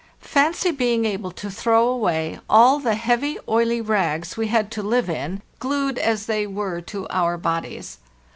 Fancy 0.19 0.71
being 0.71 1.05
able 1.05 1.29
to 1.29 1.51
throw 1.51 1.87
away 1.87 2.39
all 2.49 2.79
the 2.79 2.95
heavy, 2.95 3.37
oily 3.47 3.79
rags 3.81 4.35
we 4.35 4.47
had 4.47 4.71
to 4.71 4.81
live 4.81 5.11
in, 5.11 5.43
glued 5.59 5.99
as 5.99 6.25
they 6.25 6.47
were 6.47 6.81
to 6.81 7.05
our 7.11 7.37
bodies! 7.37 7.99